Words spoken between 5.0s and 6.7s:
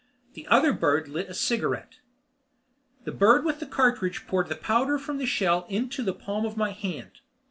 the shell into the palm of